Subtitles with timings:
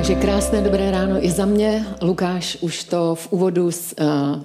[0.00, 1.86] Takže krásné dobré ráno i za mě.
[2.02, 3.70] Lukáš už to v úvodu uh,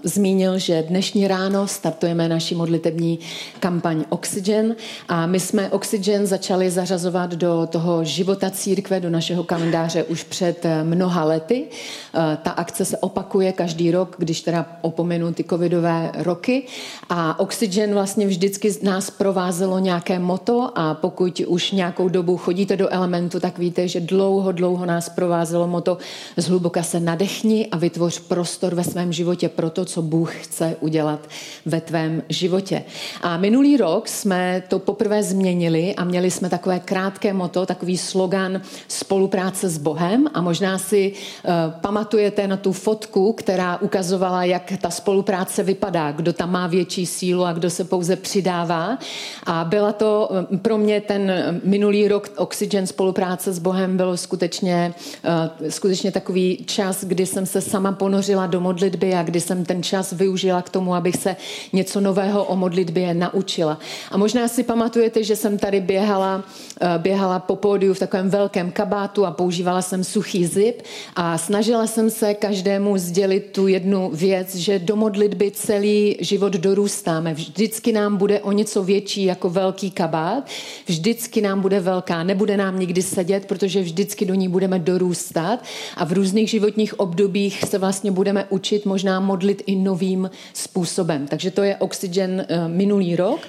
[0.03, 3.19] zmínil, že dnešní ráno startujeme naši modlitební
[3.59, 4.75] kampaň Oxygen
[5.07, 10.65] a my jsme Oxygen začali zařazovat do toho života církve, do našeho kalendáře už před
[10.65, 11.63] eh, mnoha lety.
[11.63, 16.63] Uh, ta akce se opakuje každý rok, když teda opomenu ty covidové roky
[17.09, 22.89] a Oxygen vlastně vždycky nás provázelo nějaké moto a pokud už nějakou dobu chodíte do
[22.89, 25.97] elementu, tak víte, že dlouho, dlouho nás provázelo vycházelo moto
[26.37, 31.19] zhluboka se nadechni a vytvoř prostor ve svém životě pro to, co Bůh chce udělat
[31.65, 32.83] ve tvém životě.
[33.21, 38.61] A minulý rok jsme to poprvé změnili a měli jsme takové krátké moto, takový slogan
[38.87, 44.89] spolupráce s Bohem a možná si uh, pamatujete na tu fotku, která ukazovala, jak ta
[44.89, 48.97] spolupráce vypadá, kdo tam má větší sílu a kdo se pouze přidává.
[49.45, 51.31] A byla to eh, pro mě ten
[51.63, 55.34] minulý rok Oxygen spolupráce s Bohem bylo skutečně uh, Eh,
[55.69, 60.11] skutečně takový čas, kdy jsem se sama ponořila do modlitby a kdy jsem ten čas
[60.11, 61.35] využila k tomu, abych se
[61.73, 63.79] něco nového o modlitbě naučila.
[64.11, 66.43] A možná si pamatujete, že jsem tady běhala,
[66.81, 70.81] eh, běhala po pódiu v takovém velkém kabátu a používala jsem suchý zip
[71.15, 77.33] a snažila jsem se každému sdělit tu jednu věc, že do modlitby celý život dorůstáme.
[77.33, 80.43] Vždycky nám bude o něco větší jako velký kabát,
[80.87, 85.63] vždycky nám bude velká, nebude nám nikdy sedět, protože vždycky do ní budeme dorůstat vstát
[85.97, 91.27] a v různých životních obdobích se vlastně budeme učit možná modlit i novým způsobem.
[91.27, 93.39] Takže to je Oxygen eh, minulý rok.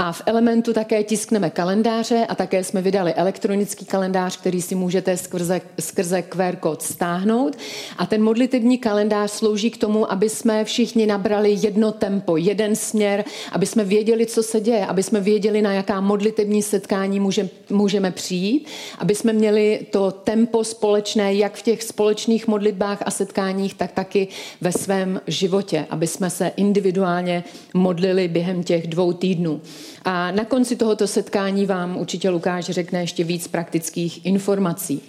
[0.00, 5.16] A v Elementu také tiskneme kalendáře a také jsme vydali elektronický kalendář, který si můžete
[5.16, 7.56] skrze, skrze QR kód stáhnout.
[7.96, 13.24] A ten modlitební kalendář slouží k tomu, aby jsme všichni nabrali jedno tempo, jeden směr,
[13.52, 18.10] aby jsme věděli, co se děje, aby jsme věděli, na jaká modlitební setkání může, můžeme
[18.10, 18.66] přijít,
[18.98, 24.28] aby jsme měli to tempo společné, jak v těch společných modlitbách a setkáních, tak taky
[24.60, 27.44] ve svém životě, aby jsme se individuálně
[27.74, 29.60] modlili během těch dvou týdnů.
[30.04, 35.02] A na konci tohoto setkání vám určitě Lukáš řekne ještě víc praktických informací.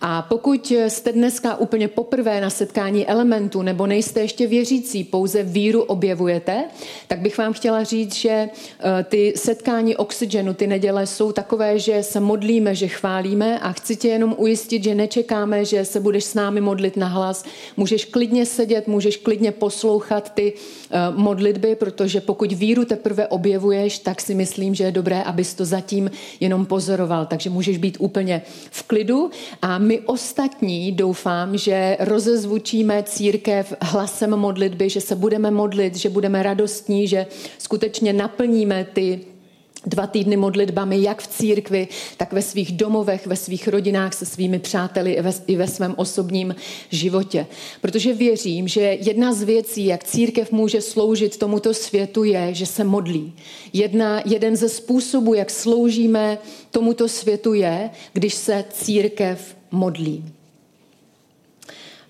[0.00, 5.82] A pokud jste dneska úplně poprvé na setkání elementu nebo nejste ještě věřící, pouze víru
[5.82, 6.64] objevujete,
[7.08, 12.02] tak bych vám chtěla říct, že eh, ty setkání oxygenu, ty neděle jsou takové, že
[12.02, 16.34] se modlíme, že chválíme a chci tě jenom ujistit, že nečekáme, že se budeš s
[16.34, 17.44] námi modlit na hlas.
[17.76, 24.20] Můžeš klidně sedět, můžeš klidně poslouchat ty eh, modlitby, protože pokud víru teprve objevuješ, tak
[24.20, 27.26] si myslím, že je dobré, abys to zatím jenom pozoroval.
[27.26, 29.30] Takže můžeš být úplně v klidu
[29.62, 36.42] a my ostatní doufám, že rozezvučíme církev hlasem modlitby, že se budeme modlit, že budeme
[36.42, 37.26] radostní, že
[37.58, 39.20] skutečně naplníme ty
[39.86, 44.58] dva týdny modlitbami, jak v církvi, tak ve svých domovech, ve svých rodinách, se svými
[44.58, 46.54] přáteli i ve, i ve svém osobním
[46.90, 47.46] životě.
[47.80, 52.84] Protože věřím, že jedna z věcí, jak církev může sloužit tomuto světu, je, že se
[52.84, 53.32] modlí.
[53.72, 56.38] Jedna, jeden ze způsobů, jak sloužíme
[56.70, 60.24] tomuto světu, je, když se církev modlí.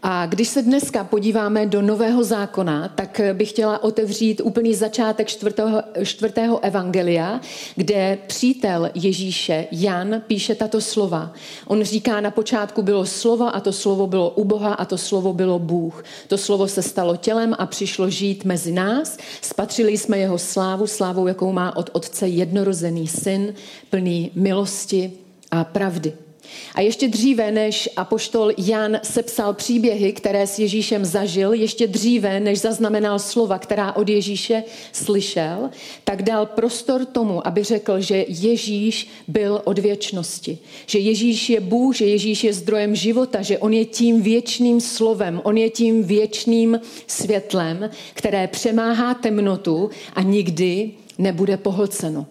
[0.03, 5.83] A když se dneska podíváme do Nového zákona, tak bych chtěla otevřít úplný začátek čtvrtého,
[6.05, 7.41] čtvrtého evangelia,
[7.77, 11.33] kde přítel Ježíše, Jan, píše tato slova.
[11.67, 15.33] On říká, na počátku bylo slovo a to slovo bylo u Boha a to slovo
[15.33, 16.05] bylo Bůh.
[16.29, 19.19] To slovo se stalo tělem a přišlo žít mezi nás.
[19.43, 23.55] Spatřili jsme jeho slávu, slávu, jakou má od Otce jednorozený syn,
[23.91, 25.13] plný milosti
[25.51, 26.26] a pravdy.
[26.75, 32.61] A ještě dříve, než apoštol Jan sepsal příběhy, které s Ježíšem zažil, ještě dříve, než
[32.61, 35.71] zaznamenal slova, která od Ježíše slyšel,
[36.05, 40.59] tak dal prostor tomu, aby řekl, že Ježíš byl od věčnosti.
[40.87, 45.41] Že Ježíš je Bůh, že Ježíš je zdrojem života, že on je tím věčným slovem,
[45.45, 52.27] on je tím věčným světlem, které přemáhá temnotu a nikdy nebude pohlceno.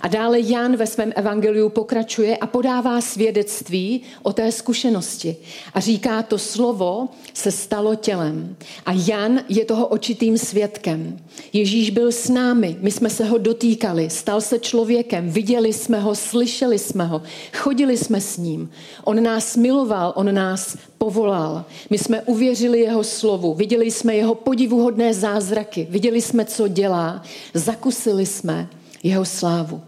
[0.00, 5.36] A dále Jan ve svém evangeliu pokračuje a podává svědectví o té zkušenosti.
[5.74, 8.56] A říká, to slovo se stalo tělem.
[8.86, 11.18] A Jan je toho očitým svědkem.
[11.52, 16.14] Ježíš byl s námi, my jsme se ho dotýkali, stal se člověkem, viděli jsme ho,
[16.14, 17.22] slyšeli jsme ho,
[17.56, 18.70] chodili jsme s ním.
[19.04, 21.64] On nás miloval, on nás povolal.
[21.90, 27.22] My jsme uvěřili jeho slovu, viděli jsme jeho podivuhodné zázraky, viděli jsme, co dělá,
[27.54, 28.68] zakusili jsme
[29.02, 29.82] jeho slávu.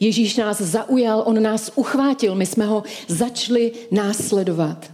[0.00, 4.90] Ježíš nás zaujal, on nás uchvátil, my jsme ho začali následovat.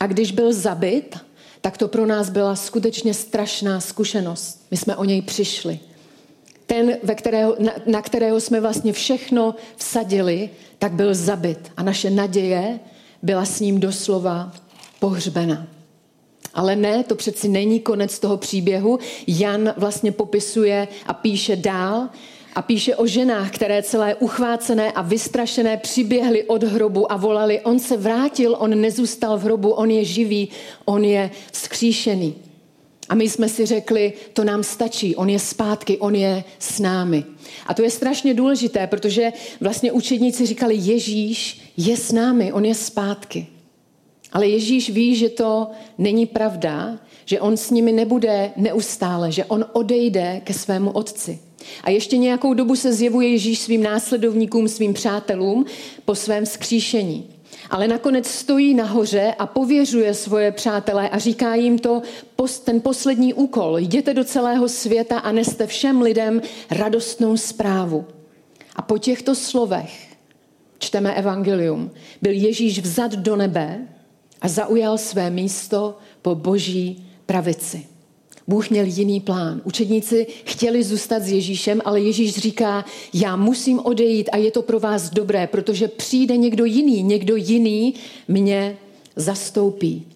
[0.00, 1.16] A když byl zabit,
[1.60, 4.66] tak to pro nás byla skutečně strašná zkušenost.
[4.70, 5.78] My jsme o něj přišli.
[6.66, 11.72] Ten, ve kterého, na, na kterého jsme vlastně všechno vsadili, tak byl zabit.
[11.76, 12.80] A naše naděje
[13.22, 14.52] byla s ním doslova
[15.00, 15.66] pohřbena.
[16.54, 18.98] Ale ne, to přeci není konec toho příběhu.
[19.26, 22.08] Jan vlastně popisuje a píše dál,
[22.54, 27.78] a píše o ženách, které celé uchvácené a vystrašené přiběhly od hrobu a volali, on
[27.78, 30.48] se vrátil, on nezůstal v hrobu, on je živý,
[30.84, 32.34] on je vzkříšený.
[33.08, 37.24] A my jsme si řekli, to nám stačí, on je zpátky, on je s námi.
[37.66, 42.74] A to je strašně důležité, protože vlastně učedníci říkali, Ježíš je s námi, on je
[42.74, 43.46] zpátky.
[44.32, 49.64] Ale Ježíš ví, že to není pravda, že on s nimi nebude neustále, že on
[49.72, 51.38] odejde ke svému otci.
[51.84, 55.64] A ještě nějakou dobu se zjevuje Ježíš svým následovníkům, svým přátelům
[56.04, 57.30] po svém skříšení.
[57.70, 62.02] Ale nakonec stojí nahoře a pověřuje svoje přátelé a říká jim to
[62.64, 63.78] ten poslední úkol.
[63.78, 68.04] Jděte do celého světa a neste všem lidem radostnou zprávu.
[68.76, 70.14] A po těchto slovech
[70.78, 71.90] čteme evangelium.
[72.22, 73.88] Byl Ježíš vzad do nebe
[74.40, 77.93] a zaujal své místo po boží pravici.
[78.46, 79.60] Bůh měl jiný plán.
[79.64, 84.80] Učedníci chtěli zůstat s Ježíšem, ale Ježíš říká, já musím odejít a je to pro
[84.80, 87.94] vás dobré, protože přijde někdo jiný, někdo jiný
[88.28, 88.76] mě
[89.16, 90.06] zastoupí.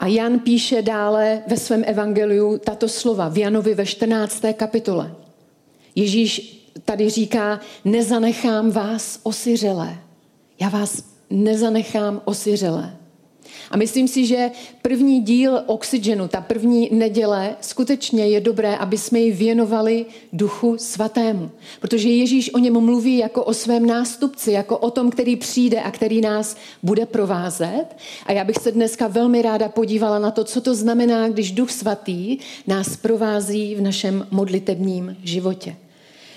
[0.00, 4.42] A Jan píše dále ve svém evangeliu tato slova v Janovi ve 14.
[4.56, 5.14] kapitole.
[5.94, 9.98] Ježíš tady říká, nezanechám vás osiřelé.
[10.60, 12.96] Já vás nezanechám osiřelé.
[13.70, 14.50] A myslím si, že
[14.82, 21.50] první díl Oxygenu, ta první neděle, skutečně je dobré, aby jsme ji věnovali Duchu Svatému.
[21.80, 25.90] Protože Ježíš o něm mluví jako o svém nástupci, jako o tom, který přijde a
[25.90, 27.84] který nás bude provázet.
[28.26, 31.70] A já bych se dneska velmi ráda podívala na to, co to znamená, když Duch
[31.70, 35.76] Svatý nás provází v našem modlitebním životě.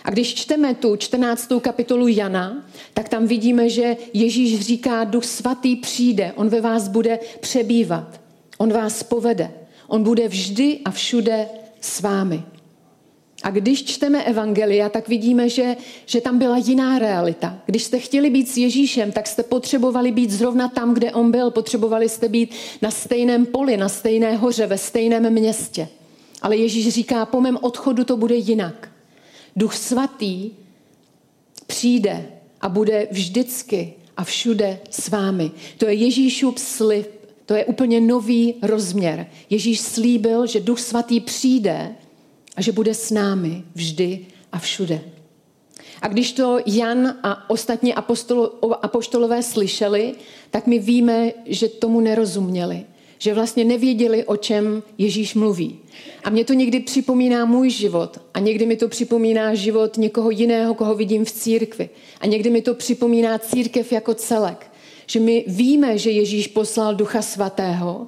[0.07, 1.49] A když čteme tu 14.
[1.61, 7.19] kapitolu Jana, tak tam vidíme, že Ježíš říká, duch svatý přijde, on ve vás bude
[7.39, 8.21] přebývat,
[8.57, 9.51] on vás povede,
[9.87, 11.47] on bude vždy a všude
[11.81, 12.43] s vámi.
[13.43, 15.75] A když čteme Evangelia, tak vidíme, že,
[16.05, 17.59] že tam byla jiná realita.
[17.65, 21.51] Když jste chtěli být s Ježíšem, tak jste potřebovali být zrovna tam, kde on byl.
[21.51, 22.51] Potřebovali jste být
[22.81, 25.87] na stejném poli, na stejné hoře, ve stejném městě.
[26.41, 28.89] Ale Ježíš říká, po mém odchodu to bude jinak.
[29.57, 30.51] Duch svatý
[31.67, 32.31] přijde
[32.61, 35.51] a bude vždycky a všude s vámi.
[35.77, 37.07] To je Ježíšův slib,
[37.45, 39.27] to je úplně nový rozměr.
[39.49, 41.95] Ježíš slíbil, že Duch svatý přijde
[42.55, 45.01] a že bude s námi vždy a všude.
[46.01, 47.93] A když to Jan a ostatní
[48.81, 50.15] apoštolové slyšeli,
[50.51, 52.85] tak my víme, že tomu nerozuměli
[53.17, 55.79] že vlastně nevěděli, o čem Ježíš mluví.
[56.23, 60.73] A mě to někdy připomíná můj život a někdy mi to připomíná život někoho jiného,
[60.73, 61.89] koho vidím v církvi.
[62.21, 64.71] A někdy mi to připomíná církev jako celek.
[65.07, 68.07] Že my víme, že Ježíš poslal Ducha Svatého,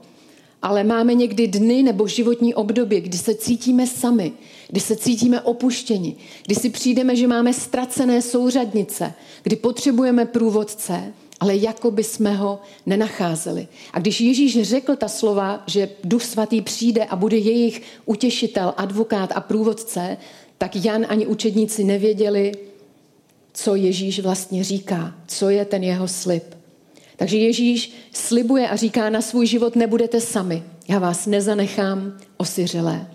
[0.61, 4.31] ale máme někdy dny nebo životní období, kdy se cítíme sami,
[4.67, 11.55] kdy se cítíme opuštěni, kdy si přijdeme, že máme ztracené souřadnice, kdy potřebujeme průvodce ale
[11.55, 13.67] jako by jsme ho nenacházeli.
[13.93, 19.31] A když Ježíš řekl ta slova, že Duch Svatý přijde a bude jejich utěšitel, advokát
[19.35, 20.17] a průvodce,
[20.57, 22.51] tak Jan ani učedníci nevěděli,
[23.53, 26.43] co Ježíš vlastně říká, co je ten jeho slib.
[27.15, 33.07] Takže Ježíš slibuje a říká na svůj život, nebudete sami, já vás nezanechám osiřelé.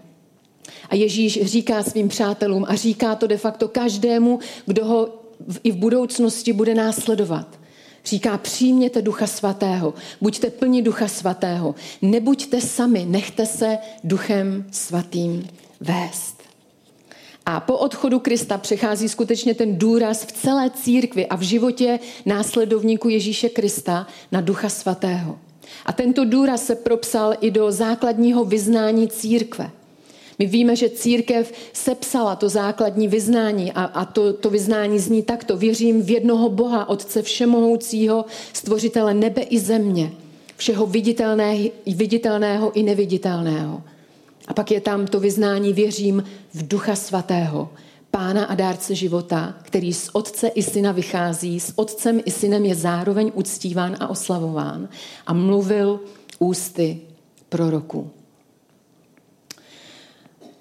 [0.89, 5.09] A Ježíš říká svým přátelům a říká to de facto každému, kdo ho
[5.63, 7.59] i v budoucnosti bude následovat.
[8.05, 15.47] Říká, přijměte ducha svatého, buďte plní ducha svatého, nebuďte sami, nechte se duchem svatým
[15.81, 16.43] vést.
[17.47, 23.09] A po odchodu Krista přechází skutečně ten důraz v celé církvi a v životě následovníku
[23.09, 25.39] Ježíše Krista na ducha svatého.
[25.87, 29.71] A tento důraz se propsal i do základního vyznání církve.
[30.39, 35.57] My víme, že církev sepsala to základní vyznání a, a to, to vyznání zní takto.
[35.57, 40.13] Věřím v jednoho Boha, Otce Všemohoucího, Stvořitele nebe i země,
[40.57, 43.83] všeho viditelné, viditelného i neviditelného.
[44.47, 46.25] A pak je tam to vyznání věřím
[46.55, 47.71] v Ducha Svatého,
[48.11, 52.75] Pána a dárce života, který z Otce i Syna vychází, s Otcem i Synem je
[52.75, 54.89] zároveň uctíván a oslavován
[55.27, 56.01] a mluvil
[56.39, 57.01] ústy
[57.49, 58.11] proroku.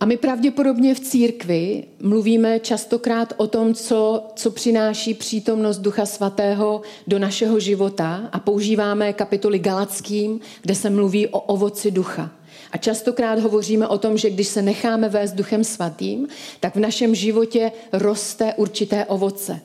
[0.03, 6.81] A my pravděpodobně v církvi mluvíme častokrát o tom, co, co přináší přítomnost Ducha Svatého
[7.07, 12.31] do našeho života a používáme kapitoly Galackým, kde se mluví o ovoci ducha.
[12.71, 16.27] A častokrát hovoříme o tom, že když se necháme vést Duchem Svatým,
[16.59, 19.61] tak v našem životě roste určité ovoce.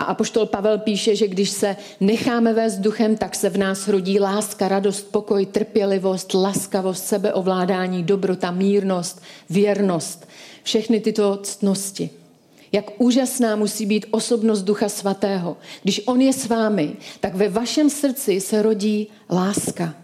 [0.00, 4.20] A apoštol Pavel píše, že když se necháme vést duchem, tak se v nás rodí
[4.20, 10.28] láska, radost, pokoj, trpělivost, laskavost, sebeovládání, dobrota, mírnost, věrnost.
[10.62, 12.10] Všechny tyto ctnosti.
[12.72, 15.56] Jak úžasná musí být osobnost Ducha Svatého.
[15.82, 19.94] Když On je s vámi, tak ve vašem srdci se rodí láska.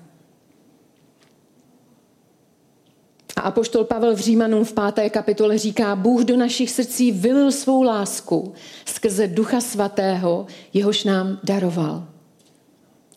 [3.37, 7.83] A apoštol Pavel v Římanům v páté kapitole říká, Bůh do našich srdcí vylil svou
[7.83, 12.07] lásku skrze Ducha Svatého, jehož nám daroval.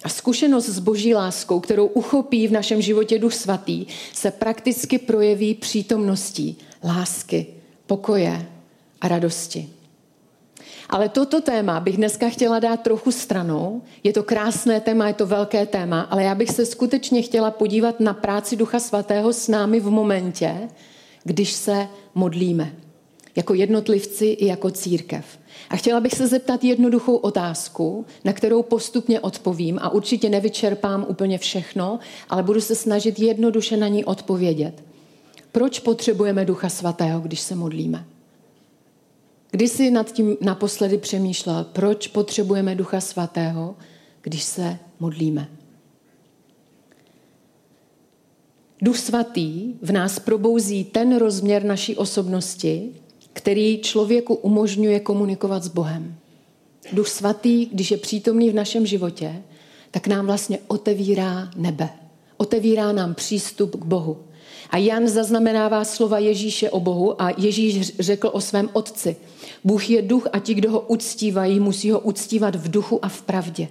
[0.03, 5.53] A zkušenost s boží láskou, kterou uchopí v našem životě Duch Svatý, se prakticky projeví
[5.53, 7.47] přítomností lásky,
[7.87, 8.45] pokoje
[9.01, 9.69] a radosti.
[10.89, 13.81] Ale toto téma bych dneska chtěla dát trochu stranou.
[14.03, 17.99] Je to krásné téma, je to velké téma, ale já bych se skutečně chtěla podívat
[17.99, 20.69] na práci Ducha Svatého s námi v momentě,
[21.23, 22.73] když se modlíme.
[23.35, 25.25] Jako jednotlivci i jako církev.
[25.69, 31.37] A chtěla bych se zeptat jednoduchou otázku, na kterou postupně odpovím a určitě nevyčerpám úplně
[31.37, 34.83] všechno, ale budu se snažit jednoduše na ní odpovědět.
[35.51, 38.05] Proč potřebujeme Ducha Svatého, když se modlíme?
[39.51, 43.75] Kdy jsi nad tím naposledy přemýšlel, proč potřebujeme Ducha Svatého,
[44.21, 45.49] když se modlíme?
[48.81, 52.91] Duch Svatý v nás probouzí ten rozměr naší osobnosti,
[53.33, 56.15] který člověku umožňuje komunikovat s Bohem.
[56.93, 59.43] Duch Svatý, když je přítomný v našem životě,
[59.91, 61.89] tak nám vlastně otevírá nebe.
[62.37, 64.17] Otevírá nám přístup k Bohu.
[64.69, 69.15] A Jan zaznamenává slova Ježíše o Bohu a Ježíš řekl o svém otci.
[69.63, 73.21] Bůh je duch a ti, kdo ho uctívají, musí ho uctívat v duchu a v
[73.21, 73.67] pravdě.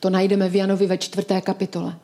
[0.00, 1.96] To najdeme v Janovi ve čtvrté kapitole.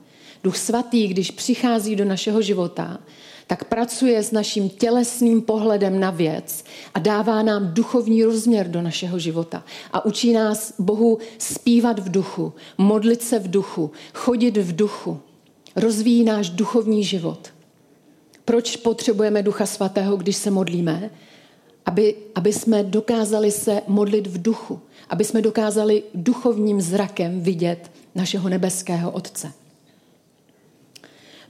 [0.44, 2.98] Duch svatý, když přichází do našeho života,
[3.46, 9.18] tak pracuje s naším tělesným pohledem na věc a dává nám duchovní rozměr do našeho
[9.18, 9.64] života.
[9.92, 15.20] A učí nás Bohu zpívat v duchu, modlit se v duchu, chodit v duchu.
[15.76, 17.53] Rozvíjí náš duchovní život.
[18.44, 21.10] Proč potřebujeme Ducha Svatého, když se modlíme?
[21.86, 28.48] Aby, aby jsme dokázali se modlit v duchu, aby jsme dokázali duchovním zrakem vidět našeho
[28.48, 29.52] nebeského Otce.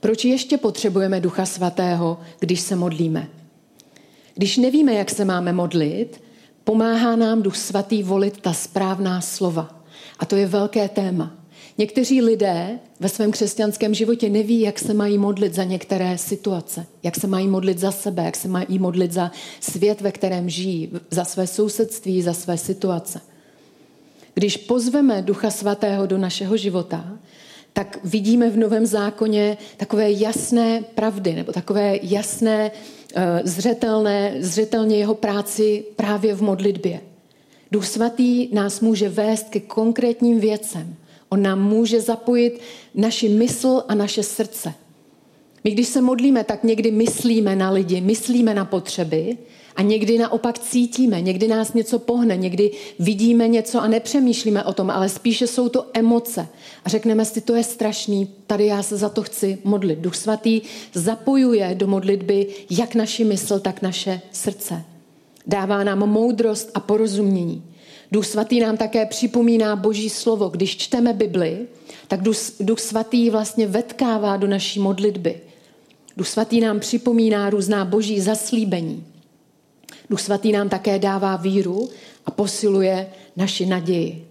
[0.01, 3.29] Proč ještě potřebujeme Ducha Svatého, když se modlíme?
[4.35, 6.23] Když nevíme, jak se máme modlit,
[6.65, 9.83] pomáhá nám Duch Svatý volit ta správná slova.
[10.19, 11.35] A to je velké téma.
[11.79, 17.17] Někteří lidé ve svém křesťanském životě neví, jak se mají modlit za některé situace, jak
[17.17, 21.25] se mají modlit za sebe, jak se mají modlit za svět, ve kterém žijí, za
[21.25, 23.21] své sousedství, za své situace.
[24.35, 27.19] Když pozveme Ducha Svatého do našeho života,
[27.73, 32.71] tak vidíme v Novém zákoně takové jasné pravdy, nebo takové jasné,
[33.15, 37.01] eh, zřetelné, zřetelně jeho práci právě v modlitbě.
[37.71, 40.97] Duch Svatý nás může vést ke konkrétním věcem,
[41.35, 42.61] On nám může zapojit
[42.95, 44.75] naši mysl a naše srdce.
[45.65, 49.39] My když se modlíme, tak někdy myslíme na lidi, myslíme na potřeby
[49.77, 54.91] a někdy naopak cítíme, někdy nás něco pohne, někdy vidíme něco a nepřemýšlíme o tom,
[54.91, 56.49] ale spíše jsou to emoce.
[56.85, 59.99] A řekneme si, to je strašný, tady já se za to chci modlit.
[59.99, 60.61] Duch svatý
[60.93, 64.85] zapojuje do modlitby jak naši mysl, tak naše srdce.
[65.47, 67.74] Dává nám moudrost a porozumění.
[68.15, 70.49] Duch svatý nám také připomíná boží slovo.
[70.49, 71.67] Když čteme Bibli,
[72.09, 75.41] tak Duch, Duch svatý vlastně vetkává do naší modlitby.
[76.17, 79.07] Duch svatý nám připomíná různá boží zaslíbení.
[80.11, 81.89] Duch svatý nám také dává víru
[82.27, 83.07] a posiluje
[83.37, 84.29] naši naději.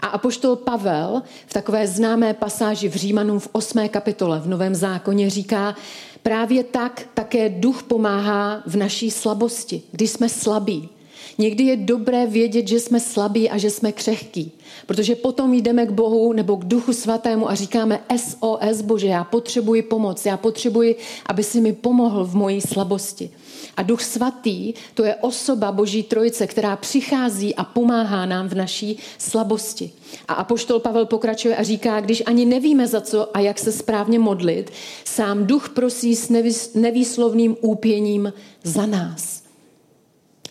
[0.00, 3.88] A apoštol Pavel v takové známé pasáži v Římanům v 8.
[3.88, 5.76] kapitole v Novém zákoně říká,
[6.22, 10.88] právě tak také duch pomáhá v naší slabosti, když jsme slabí.
[11.40, 14.52] Někdy je dobré vědět, že jsme slabí a že jsme křehkí.
[14.86, 19.82] Protože potom jdeme k Bohu nebo k Duchu Svatému a říkáme SOS Bože, já potřebuji
[19.82, 23.30] pomoc, já potřebuji, aby si mi pomohl v mojí slabosti.
[23.76, 28.98] A Duch Svatý, to je osoba Boží Trojice, která přichází a pomáhá nám v naší
[29.18, 29.90] slabosti.
[30.28, 34.18] A Apoštol Pavel pokračuje a říká, když ani nevíme za co a jak se správně
[34.18, 34.70] modlit,
[35.04, 36.28] sám Duch prosí s
[36.74, 38.32] nevýslovným úpěním
[38.64, 39.47] za nás.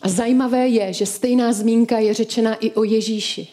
[0.02, 3.48] A zajímavé je, že stejná zmínka je řečena i o Ježíši.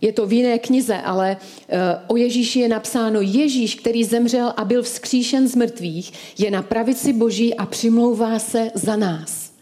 [0.00, 1.36] Je to v jiné knize, ale
[1.68, 6.62] eh, o Ježíši je napsáno, Ježíš, který zemřel a byl vzkříšen z mrtvých, je na
[6.62, 9.52] pravici Boží a přimlouvá se za nás.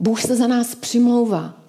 [0.00, 1.60] Bůh se za nás přimlouvá.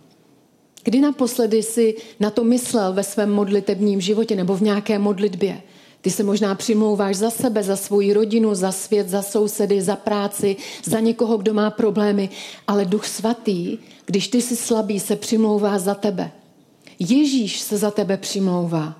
[0.83, 5.61] Kdy naposledy si na to myslel ve svém modlitebním životě nebo v nějaké modlitbě?
[6.01, 10.55] Ty se možná přimlouváš za sebe, za svoji rodinu, za svět, za sousedy, za práci,
[10.83, 12.29] za někoho, kdo má problémy,
[12.67, 16.31] ale Duch Svatý, když ty jsi slabý, se přimlouvá za tebe.
[16.99, 18.95] Ježíš se za tebe přimlouvá.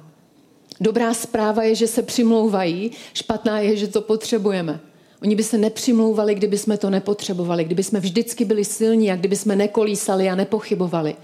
[0.81, 4.79] Dobrá zpráva je, že se přimlouvají, špatná je, že to potřebujeme.
[5.21, 9.35] Oni by se nepřimlouvali, kdyby jsme to nepotřebovali, kdyby jsme vždycky byli silní a kdyby
[9.35, 11.15] jsme nekolísali a nepochybovali.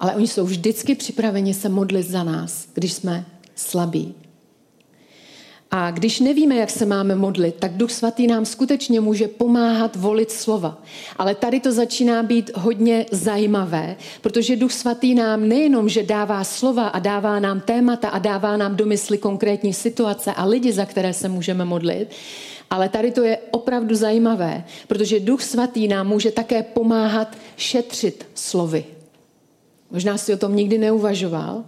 [0.00, 4.14] Ale oni jsou vždycky připraveni se modlit za nás, když jsme slabí.
[5.74, 10.30] A když nevíme, jak se máme modlit, tak Duch Svatý nám skutečně může pomáhat volit
[10.30, 10.82] slova.
[11.16, 16.88] Ale tady to začíná být hodně zajímavé, protože Duch Svatý nám nejenom, že dává slova
[16.88, 21.12] a dává nám témata a dává nám do mysli konkrétní situace a lidi, za které
[21.12, 22.08] se můžeme modlit,
[22.70, 28.84] ale tady to je opravdu zajímavé, protože Duch Svatý nám může také pomáhat šetřit slovy.
[29.90, 31.64] Možná si o tom nikdy neuvažoval,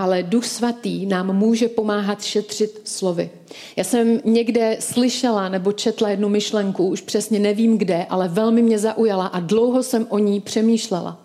[0.00, 3.30] ale Duch Svatý nám může pomáhat šetřit slovy.
[3.76, 8.78] Já jsem někde slyšela nebo četla jednu myšlenku, už přesně nevím kde, ale velmi mě
[8.78, 11.20] zaujala a dlouho jsem o ní přemýšlela.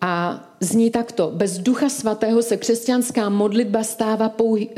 [0.00, 1.30] A zní takto.
[1.34, 4.70] Bez Ducha Svatého se křesťanská modlitba stává, pouhý,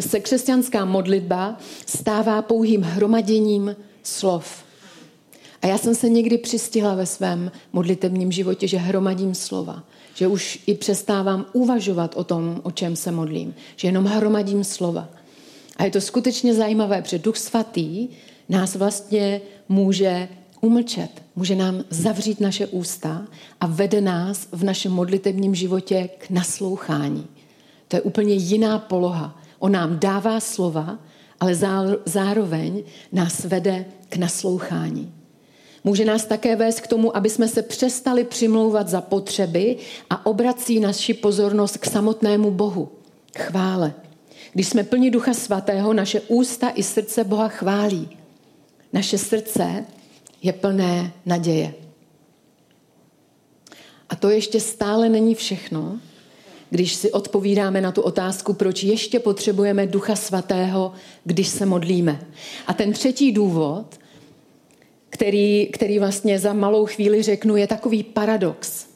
[0.00, 1.56] se křesťanská modlitba
[1.86, 4.64] stává pouhým hromaděním slov.
[5.62, 9.82] A já jsem se někdy přistihla ve svém modlitebním životě, že hromadím slova
[10.14, 15.08] že už i přestávám uvažovat o tom, o čem se modlím, že jenom hromadím slova.
[15.76, 18.08] A je to skutečně zajímavé, protože Duch Svatý
[18.48, 20.28] nás vlastně může
[20.60, 23.26] umlčet, může nám zavřít naše ústa
[23.60, 27.26] a vede nás v našem modlitebním životě k naslouchání.
[27.88, 29.40] To je úplně jiná poloha.
[29.58, 30.98] On nám dává slova,
[31.40, 31.54] ale
[32.04, 35.12] zároveň nás vede k naslouchání.
[35.84, 39.76] Může nás také vést k tomu, aby jsme se přestali přimlouvat za potřeby
[40.10, 42.88] a obrací naši pozornost k samotnému Bohu.
[43.38, 43.94] Chvále.
[44.52, 48.08] Když jsme plni Ducha Svatého, naše ústa i srdce Boha chválí.
[48.92, 49.84] Naše srdce
[50.42, 51.74] je plné naděje.
[54.08, 55.98] A to ještě stále není všechno,
[56.70, 60.92] když si odpovídáme na tu otázku, proč ještě potřebujeme Ducha Svatého,
[61.24, 62.26] když se modlíme.
[62.66, 63.98] A ten třetí důvod
[65.22, 68.86] který, který vlastně za malou chvíli řeknu, je takový paradox.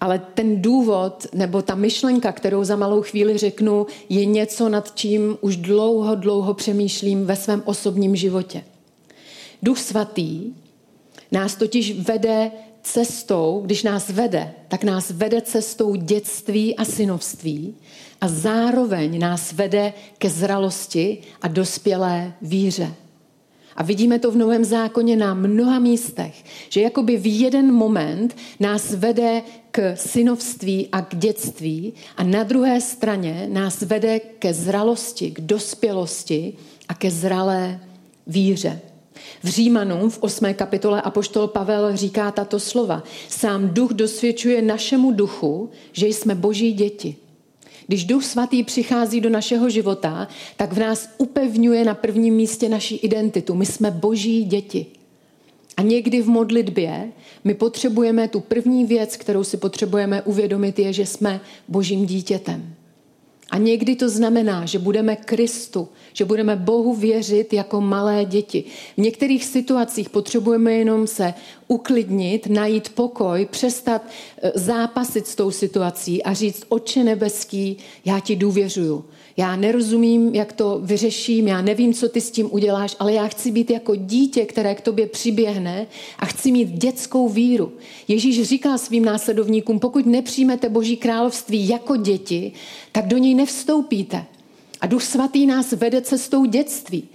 [0.00, 5.38] Ale ten důvod nebo ta myšlenka, kterou za malou chvíli řeknu, je něco, nad čím
[5.40, 8.64] už dlouho, dlouho přemýšlím ve svém osobním životě.
[9.62, 10.52] Duch svatý
[11.32, 12.50] nás totiž vede
[12.82, 17.74] cestou, když nás vede, tak nás vede cestou dětství a synovství
[18.20, 22.94] a zároveň nás vede ke zralosti a dospělé víře.
[23.76, 28.94] A vidíme to v Novém zákoně na mnoha místech, že jakoby v jeden moment nás
[28.94, 35.40] vede k synovství a k dětství a na druhé straně nás vede ke zralosti, k
[35.40, 36.52] dospělosti
[36.88, 37.80] a ke zralé
[38.26, 38.80] víře.
[39.42, 40.54] V Římanům v 8.
[40.54, 43.02] kapitole Apoštol Pavel říká tato slova.
[43.28, 47.16] Sám duch dosvědčuje našemu duchu, že jsme boží děti.
[47.86, 52.94] Když Duch Svatý přichází do našeho života, tak v nás upevňuje na prvním místě naši
[52.94, 53.54] identitu.
[53.54, 54.86] My jsme boží děti.
[55.76, 57.12] A někdy v modlitbě
[57.44, 62.74] my potřebujeme tu první věc, kterou si potřebujeme uvědomit, je, že jsme božím dítětem.
[63.50, 68.64] A někdy to znamená, že budeme Kristu, že budeme Bohu věřit jako malé děti.
[68.94, 71.34] V některých situacích potřebujeme jenom se
[71.74, 78.36] uklidnit, najít pokoj, přestat eh, zápasit s tou situací a říct, oče nebeský, já ti
[78.36, 79.04] důvěřuju.
[79.36, 83.50] Já nerozumím, jak to vyřeším, já nevím, co ty s tím uděláš, ale já chci
[83.50, 85.86] být jako dítě, které k tobě přiběhne
[86.18, 87.72] a chci mít dětskou víru.
[88.08, 92.52] Ježíš říká svým následovníkům, pokud nepřijmete Boží království jako děti,
[92.92, 94.24] tak do něj nevstoupíte.
[94.80, 97.08] A Duch Svatý nás vede cestou dětství.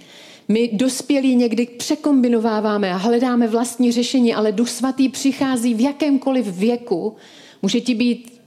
[0.50, 7.16] My dospělí někdy překombinováváme a hledáme vlastní řešení, ale Duch Svatý přichází v jakémkoliv věku.
[7.62, 8.40] Může ti být,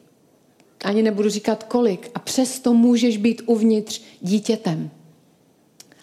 [0.83, 4.89] ani nebudu říkat kolik, a přesto můžeš být uvnitř dítětem.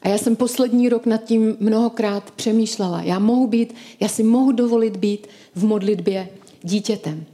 [0.02, 3.02] A já jsem poslední rok nad tím mnohokrát přemýšlela.
[3.02, 6.28] Já mohu být, já si mohu dovolit být v modlitbě
[6.62, 7.24] dítětem.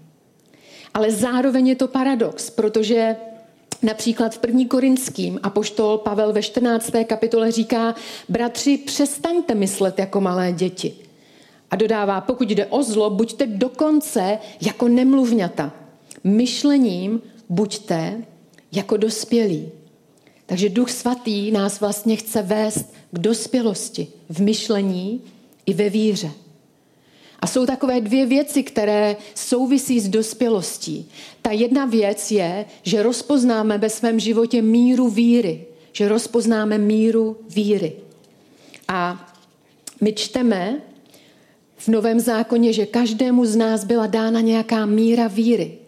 [0.95, 3.17] Ale zároveň je to paradox, protože
[3.83, 6.91] Například v první korinským apoštol Pavel ve 14.
[7.07, 7.95] kapitole říká,
[8.29, 10.95] bratři, přestaňte myslet jako malé děti.
[11.71, 15.73] A dodává, pokud jde o zlo, buďte dokonce jako nemluvňata.
[16.25, 18.23] Myšlením buďte
[18.73, 19.69] jako dospělí.
[20.47, 25.23] Takže Duch Svatý nás vlastně chce vést k dospělosti v myšlení
[25.67, 26.31] i ve víře.
[27.41, 31.09] A jsou takové dvě věci, které souvisí s dospělostí.
[31.43, 35.65] Ta jedna věc je, že rozpoznáme ve svém životě míru víry.
[35.93, 37.93] Že rozpoznáme míru víry.
[38.89, 39.31] A
[40.01, 40.81] my čteme
[41.77, 45.79] v Novém zákoně, že každému z nás byla dána nějaká míra víry.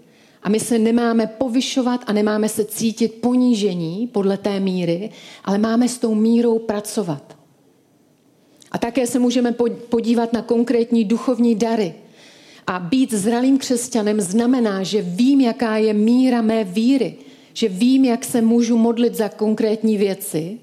[0.43, 5.11] A my se nemáme povyšovat a nemáme se cítit ponížení podle té míry,
[5.45, 7.38] ale máme s tou mírou pracovat.
[8.73, 9.55] A také se můžeme
[9.89, 11.95] podívat na konkrétní duchovní dary.
[12.67, 17.15] A být zralým křesťanem znamená, že vím, jaká je míra mé víry,
[17.53, 20.59] že vím, jak se můžu modlit za konkrétní věci.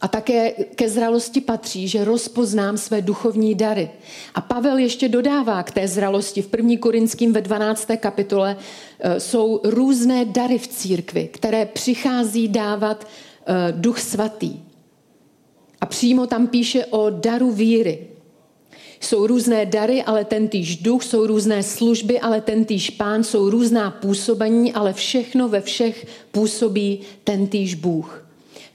[0.00, 3.90] A také ke zralosti patří, že rozpoznám své duchovní dary.
[4.34, 6.42] A Pavel ještě dodává k té zralosti.
[6.42, 6.76] V 1.
[6.80, 7.88] Korinským ve 12.
[7.96, 8.56] kapitole
[9.00, 14.69] e, jsou různé dary v církvi, které přichází dávat e, duch svatý.
[15.80, 18.06] A přímo tam píše o daru víry.
[19.00, 23.50] Jsou různé dary, ale ten týž duch, jsou různé služby, ale ten týž pán, jsou
[23.50, 28.26] různá působení, ale všechno ve všech působí ten týž Bůh.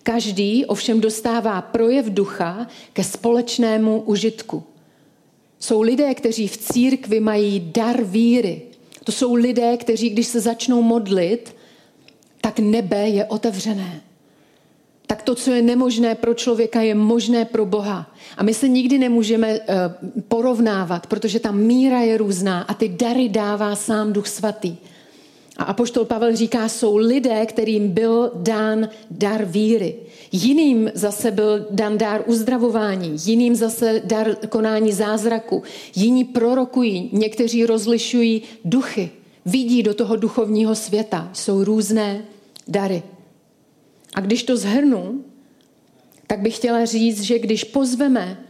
[0.03, 4.63] Každý ovšem dostává projev ducha ke společnému užitku.
[5.59, 8.61] Jsou lidé, kteří v církvi mají dar víry.
[9.03, 11.55] To jsou lidé, kteří, když se začnou modlit,
[12.41, 14.01] tak nebe je otevřené
[15.07, 18.11] tak to, co je nemožné pro člověka, je možné pro Boha.
[18.37, 19.65] A my se nikdy nemůžeme uh,
[20.27, 24.75] porovnávat, protože ta míra je různá a ty dary dává sám Duch Svatý.
[25.57, 29.95] A apoštol Pavel říká, jsou lidé, kterým byl dán dar víry.
[30.31, 35.63] Jiným zase byl dan dar uzdravování, jiným zase dar konání zázraku.
[35.95, 39.09] Jiní prorokují, někteří rozlišují duchy,
[39.45, 41.29] vidí do toho duchovního světa.
[41.33, 42.21] Jsou různé
[42.67, 43.03] dary.
[44.15, 45.25] A když to zhrnu,
[46.27, 48.43] tak bych chtěla říct, že když pozveme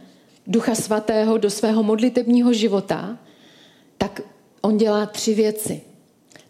[0.46, 3.18] Ducha Svatého do svého modlitebního života,
[3.98, 4.20] tak
[4.62, 5.80] on dělá tři věci.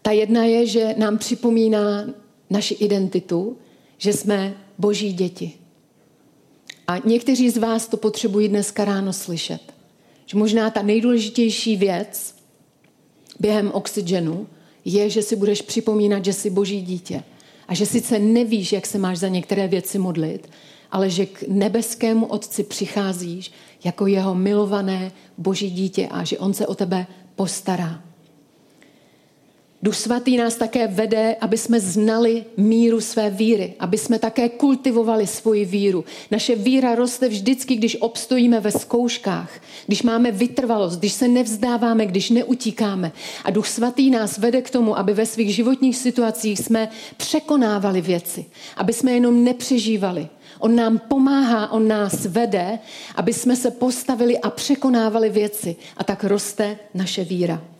[0.01, 2.09] Ta jedna je, že nám připomíná
[2.49, 3.57] naši identitu,
[3.97, 5.53] že jsme boží děti.
[6.87, 9.61] A někteří z vás to potřebují dneska ráno slyšet.
[10.25, 12.35] Že možná ta nejdůležitější věc
[13.39, 14.47] během oxygenu
[14.85, 17.23] je, že si budeš připomínat, že jsi boží dítě.
[17.67, 20.49] A že sice nevíš, jak se máš za některé věci modlit,
[20.91, 23.51] ale že k nebeskému Otci přicházíš
[23.83, 28.06] jako jeho milované boží dítě a že on se o tebe postará.
[29.81, 35.27] Duch svatý nás také vede, aby jsme znali míru své víry, aby jsme také kultivovali
[35.27, 36.05] svoji víru.
[36.31, 39.51] Naše víra roste vždycky, když obstojíme ve zkouškách,
[39.87, 43.11] když máme vytrvalost, když se nevzdáváme, když neutíkáme.
[43.43, 48.45] A Duch svatý nás vede k tomu, aby ve svých životních situacích jsme překonávali věci,
[48.77, 50.27] aby jsme jenom nepřežívali.
[50.59, 52.79] On nám pomáhá, on nás vede,
[53.15, 55.75] aby jsme se postavili a překonávali věci.
[55.97, 57.76] A tak roste naše víra.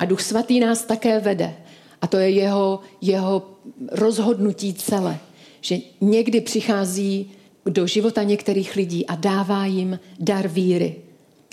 [0.00, 1.56] A Duch Svatý nás také vede.
[2.02, 3.50] A to je jeho, jeho
[3.92, 5.18] rozhodnutí celé.
[5.60, 7.30] Že někdy přichází
[7.66, 10.96] do života některých lidí a dává jim dar víry.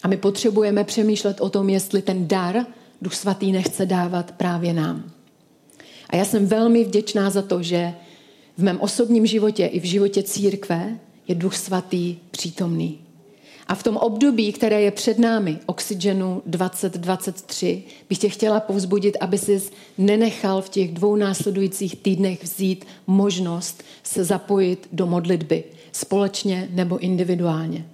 [0.03, 2.65] A my potřebujeme přemýšlet o tom, jestli ten dar
[3.01, 5.12] Duch Svatý nechce dávat právě nám.
[6.10, 7.93] A já jsem velmi vděčná za to, že
[8.57, 12.99] v mém osobním životě i v životě církve je Duch Svatý přítomný.
[13.67, 19.38] A v tom období, které je před námi, Oxygenu 2023, bych tě chtěla povzbudit, aby
[19.38, 19.62] si
[19.97, 27.86] nenechal v těch dvou následujících týdnech vzít možnost se zapojit do modlitby, společně nebo individuálně.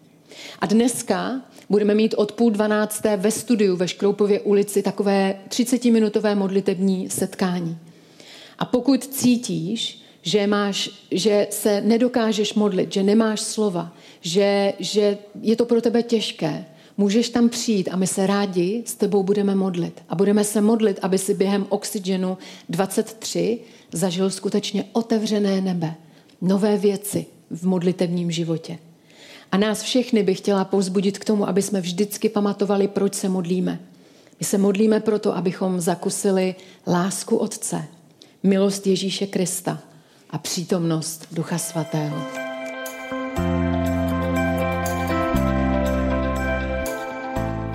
[0.59, 7.09] A dneska budeme mít od půl dvanácté ve studiu ve Škroupově ulici takové 30-minutové modlitební
[7.09, 7.77] setkání.
[8.59, 15.55] A pokud cítíš, že, máš, že se nedokážeš modlit, že nemáš slova, že, že je
[15.55, 16.65] to pro tebe těžké,
[16.97, 20.01] můžeš tam přijít a my se rádi s tebou budeme modlit.
[20.09, 22.37] A budeme se modlit, aby si během Oxygenu
[22.69, 23.59] 23
[23.91, 25.95] zažil skutečně otevřené nebe,
[26.41, 28.77] nové věci v modlitevním životě.
[29.51, 33.79] A nás všechny bych chtěla pouzbudit k tomu, aby jsme vždycky pamatovali, proč se modlíme.
[34.39, 36.55] My se modlíme proto, abychom zakusili
[36.87, 37.85] lásku Otce,
[38.43, 39.92] milost Ježíše Krista
[40.33, 42.17] a přítomnost Ducha Svatého.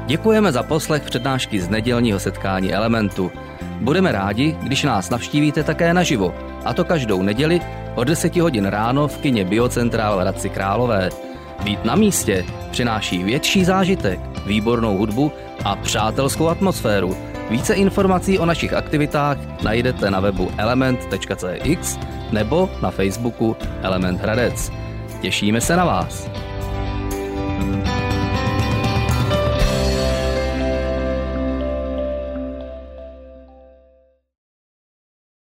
[0.06, 3.32] Děkujeme za poslech přednášky z nedělního setkání Elementu.
[3.80, 7.60] Budeme rádi, když nás navštívíte také naživo, a to každou neděli
[7.94, 11.10] od 10 hodin ráno v kině Biocentrál v Hradci Králové.
[11.64, 15.32] Být na místě přináší větší zážitek, výbornou hudbu
[15.64, 17.16] a přátelskou atmosféru.
[17.50, 24.72] Více informací o našich aktivitách najdete na webu element.cx nebo na Facebooku Element Hradec.
[25.20, 26.28] Těšíme se na vás.